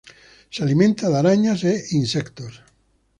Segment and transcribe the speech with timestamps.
[0.49, 2.53] Se alimenta de arañas e insectos.